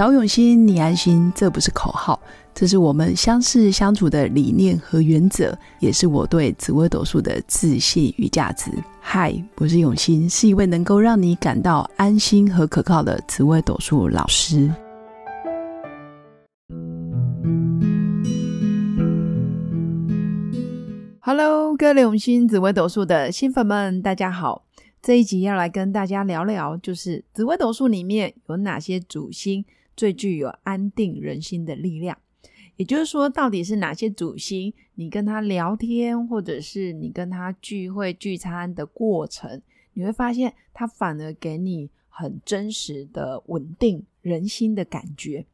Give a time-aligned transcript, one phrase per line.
[0.00, 2.18] 找永新，你安心，这不是口号，
[2.54, 8.70] 这是我们相识相处的理念和原则，也是我对紫微斗数的自信与价值。
[8.98, 14.72] 嗨，我是永新，是一位能够让你感到安心和可靠的紫微斗数老师。
[21.18, 24.64] Hello，各位永新紫微斗数的新粉们，大家好。
[25.02, 29.62] 这一集要来跟大家聊聊，就是紫微斗数里面有哪些主星
[30.00, 32.16] 最具有安定人心的力量。
[32.76, 39.60] 也就是说，到底是哪些主星，你跟他聊天，或者是你跟他聚会聚餐的过程，
[39.92, 45.44] 你会发现他反而给你很真实的稳定人心的感觉。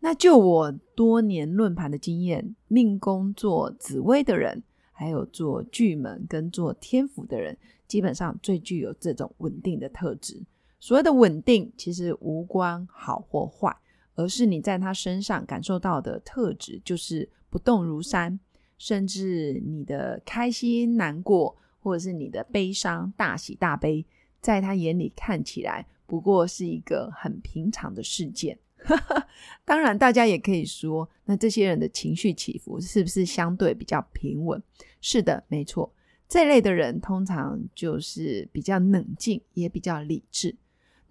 [0.00, 7.58] 那就我多年论盘的经验，命宫做紫微的人，还有做巨门跟做天府的人。
[7.86, 10.42] 基本上最具有这种稳定的特质。
[10.82, 13.72] 所谓的稳定，其实无关好或坏，
[14.16, 18.36] 而是你在他身上感受到的特质，就是不动如山。
[18.78, 24.04] 甚至你的开心、难过，或者是你的悲伤、大喜、大悲，
[24.40, 28.58] 在他眼里看起来不过是一个很平常的事件。
[29.64, 34.60] 当然，大家也可以说，那这些人的情绪起伏是不是相对比较平稳？
[35.00, 35.94] 是的，没错。
[36.28, 40.56] 这类的人通常就是比较冷静，也比较理智。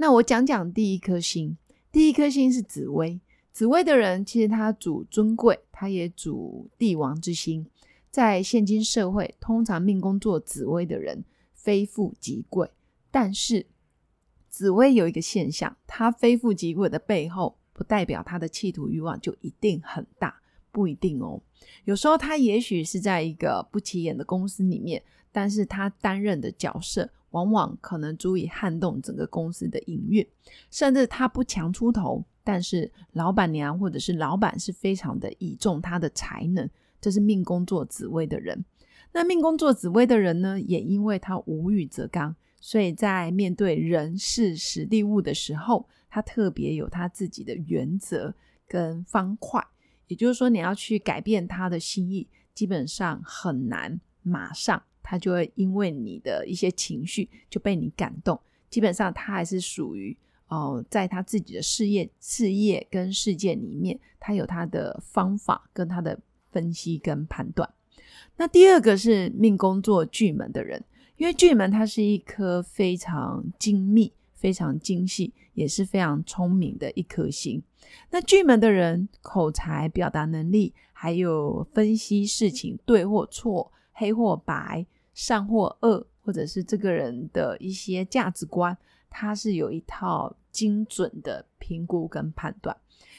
[0.01, 1.55] 那我讲讲第一颗星，
[1.91, 3.21] 第一颗星是紫薇。
[3.51, 7.67] 紫薇的人其实他主尊贵，他也主帝王之心。
[8.09, 12.67] 在现今社会，通常命宫做紫薇的人非富即贵。
[13.11, 13.67] 但是
[14.49, 20.41] 紫薇有一个现象，他非富即贵的背后，不代表他的企图欲望就一定很大。
[20.71, 21.39] 不一定哦，
[21.83, 30.27] 有时候他也许是在一个不起眼的公司里面，但是他担任的角色往往可能足以撼动整个公司的营运，
[30.69, 38.65] 甚至他不强出头，但是老板娘或者是老板是非常的倚重他的才能，这是命宫作紫薇的人。
[39.13, 48.33] 那命宫作紫薇的人呢，也因为他无欲则刚，所以在面对人事实地物的时候，他特别有他自己的原则
[48.67, 49.65] 跟方块。
[50.07, 54.01] 也就是说，你要去改变他的心意，基本上很难。
[54.23, 58.39] 马上他就会因为你的一些情绪就被你感动。
[58.69, 60.15] 基本上他还是属于
[60.47, 66.17] 哦，在他自己的事业、事业跟事件里面，他有他的方法跟他的
[66.49, 67.69] 分析跟判断。
[68.37, 70.81] 那第二个是命宫作巨门的人，
[71.17, 74.13] 因为巨门它是一颗非常精密。
[74.33, 77.61] 非常精细，也是非常聪明的一颗星。
[78.09, 84.83] 那巨门的人，口才、表达能力，还有分析事情对或错、黑或白、
[85.13, 88.77] 善或恶，或者是这个人的一些价值观，
[89.09, 92.75] 他是有一套精准的评估跟判断。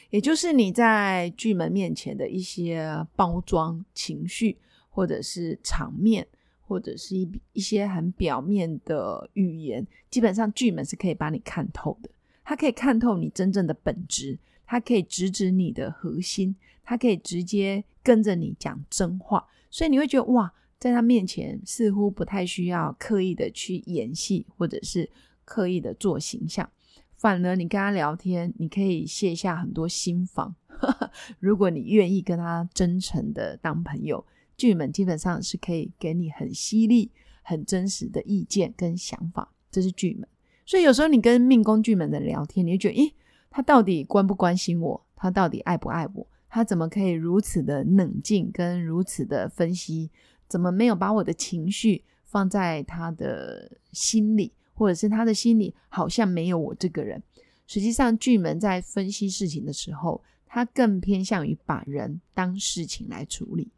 [0.09, 4.57] 也就是你在巨门面前的一些包装情绪，
[4.89, 6.27] 或者是场面。
[6.65, 12.09] 或者是一一些很表面的语言，基本上巨门是可以把你看透的。
[12.43, 19.45] 他可以看透你真正的本质，他可以直指你的核心，他可以直接跟着你讲真话。
[19.69, 20.51] 所以你会觉得哇，
[20.83, 25.09] 在他面前似乎不太需要刻意的去演戏，或者是
[25.45, 26.69] 刻意的做形象。
[27.15, 30.53] 反而你跟他聊天，你可以卸下很多心防。
[31.39, 34.25] 如果你愿意跟他真诚的当朋友。
[34.55, 37.09] 巨门基本上是可以给你很犀利、
[37.41, 40.27] 很真实的意见跟想法，这是巨门。
[40.65, 43.13] 所以有时候你跟命宫巨门的聊天，你就觉得，咦，
[43.49, 45.05] 他到底关不关心我？
[45.15, 46.27] 他到底爱不爱我？
[46.49, 50.11] 他怎么可以如此的冷静跟如此的分析？
[50.47, 57.21] 怎么没有把我的情绪放在他的心里，或者是他的心里好像没有我这个人？
[57.65, 63.71] 实际上，巨门在分析事情的时候，他更偏向于把人当事情来处理。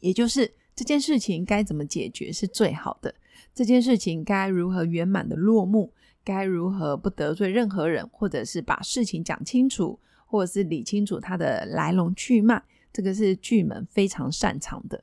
[0.00, 3.14] 也就是这件事情该怎么解决是最好的？
[3.54, 5.92] 这件事情该如何圆满的落幕？
[6.22, 12.62] 该如何不得罪任何人，或者是把事情讲清楚，或者是理清楚它的来龙去脉？
[12.92, 15.02] 这个是巨门非常擅长的。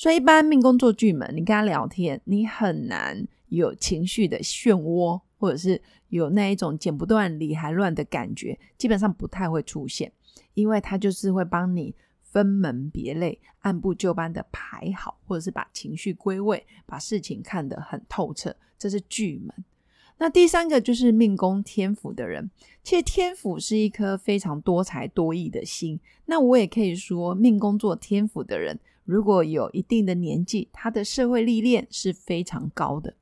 [0.00, 10.10] 所以一般命宫做巨门，你跟他聊天，你很难有情绪的漩涡，或者是有那一种剪不断理还乱的感觉，基本上不太会出现，
[10.54, 11.94] 因为他就是会帮你。
[12.22, 19.52] 分门别类，按部就班的排好，或者是把情绪归位，把事情看得很透彻，这是巨门。
[20.16, 22.48] 那第三个就是命宫天府的人，
[22.84, 25.98] 其实天府是一颗非常多才多艺的心。
[26.26, 28.78] 那我也可以说，命宫做天府的人，
[29.10, 33.12] 如果有一定的年纪，他的社会历练是非常高的，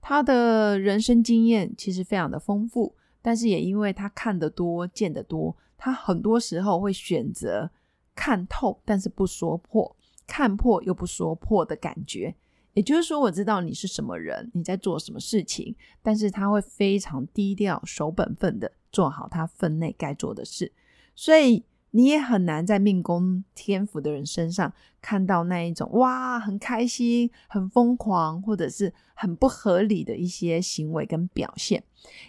[0.00, 2.94] 他的人生经验其实非常的丰富。
[3.20, 7.70] 但是也因为他看得多、见得多，他很多时候会选择
[8.14, 9.94] 看透，但是不说破，
[10.26, 12.34] 看破又不说破的感觉。
[12.72, 20.72] 也就是说，我知道你是什么人，你在做什么事情，但是他会非常低调、守本分的做好他分内该做的事，
[21.14, 21.62] 所以。
[21.96, 24.70] 你也很难在命宫天府的人身上
[25.00, 31.82] 看到那一种哇，很开心、很疯狂，或者是很不合理的一些行为跟表现，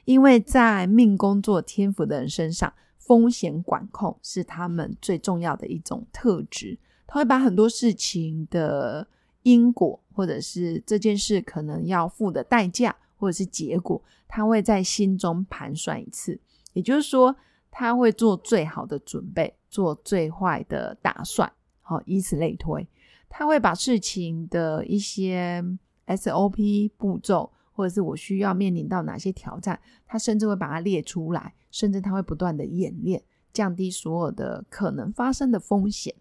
[0.05, 6.79] 因为在命宫做天府的人身上，风险管控是他们最重要的一种特质。
[7.05, 9.05] 他会把很多事情的
[9.43, 16.39] 因果，或者是这件事可能要付的代价，或者是结果，他会在心中盘算一次。
[16.71, 17.35] 也就是说。
[17.71, 22.87] 他会做最好的准备，做最坏的打算，好，以此类推。
[23.29, 25.63] 他会把事情的一些
[26.07, 33.21] SOP 步骤，或者是我需要面临到哪些挑战，他甚至会把它列出来，甚至他会不断的演练，
[33.51, 36.15] 降低所有的可能发生的风险。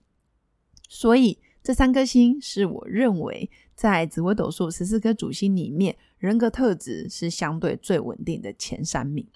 [0.88, 9.26] 所以，这三颗星是我认为在紫微斗数十四颗主星里面，人格特质是相对最稳定的前三名。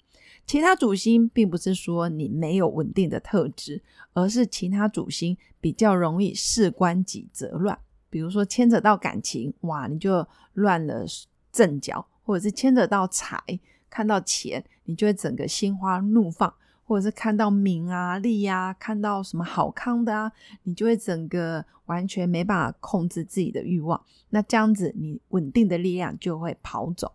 [0.47, 3.81] 其他主星并不是说你没有稳定的特质，
[4.13, 7.77] 而是其他主星比较容易事关己则乱。
[8.09, 11.05] 比如说牵扯到感情，哇，你就乱了
[11.53, 13.41] 阵脚；或者是牵扯到财，
[13.89, 16.51] 看到钱，你就会整个心花怒放；
[16.83, 20.29] 或者是看到名啊利啊，看到什么好康的啊，
[20.63, 24.03] 你就会整个完全没办法控制自己的欲望。
[24.31, 27.13] 那这样子，你稳定的力量就会跑走。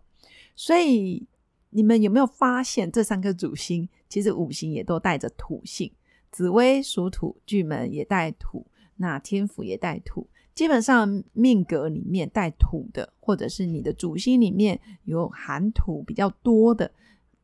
[0.55, 1.27] 所以。
[1.77, 5.91] 你们有没有发现，这三颗主星其实五行也都带着土性？
[6.31, 8.65] 紫薇属土，巨门也带土，
[8.95, 10.27] 那天府也带土。
[10.55, 16.91] 基本上命格里面带土的，或者是你的主星里面有含土比较多的，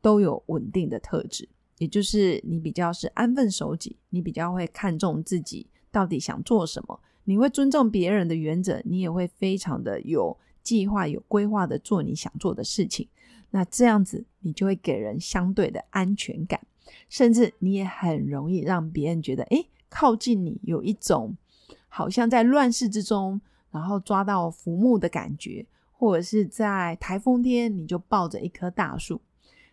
[0.02, 1.48] 都有稳定的特质。
[1.78, 13.06] 也就是你比较是安分守己，你比较会看重自己到底想做什么，你会尊重别人的原则，你也会非常的有计划、有规划的做你想做的事情。
[13.50, 16.60] 那这样子，你就会给人相对的安全感，
[17.08, 21.36] 甚至你也很容易让别人觉得，哎，靠近你有一种
[21.88, 23.40] 好像在乱世之中，
[23.70, 29.20] 然后抓到浮木的感觉，或者是在台风天你就抱着一棵大树。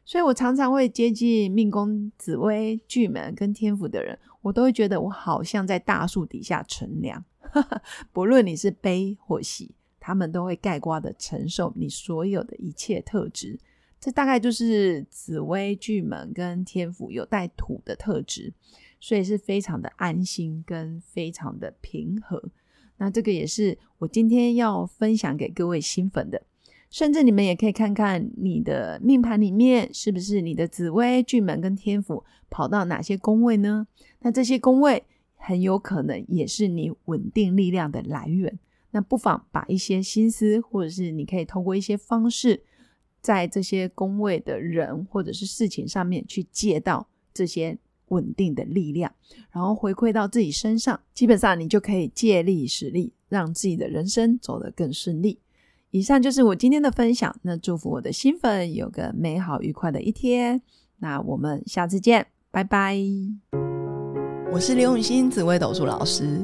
[0.03, 7.23] 所以我常常会接近命宫紫薇巨门跟天府的人，我都会觉得我好像在大树底下乘凉，
[8.11, 13.57] 不论你是悲或喜，他们都会盖瓜的承受你所有的一切特质。
[13.99, 18.51] 这大概就是紫薇巨门跟天府有带土的特质，
[18.99, 22.43] 所以是非常的安心跟非常的平和。
[22.97, 26.41] 那这个也是我今天要分享给各位新粉的，
[26.89, 33.85] 甚至你们也可以看看你的命盘里面是不是你的紫薇巨门跟天府跑到哪些宫位呢？
[34.21, 35.03] 那这些宫位
[35.35, 38.57] 很有可能也是你稳定力量的来源。
[38.91, 42.63] 那不妨把一些心思，或者是你可以透过一些方式。
[43.21, 47.77] 在这些宫位的人或者是事情上面去借到这些
[48.07, 49.13] 稳定的力量，
[49.51, 55.37] 然后回馈到自己身上，基本上你就可以借力使力，让自己的人生走得更顺利。
[55.91, 60.59] 以上就是我今天的分享，那祝福我的新粉有个美好愉快的一天。
[60.97, 62.97] 那我们下次见，拜拜。
[64.51, 66.43] 我是刘永新紫微斗数老师，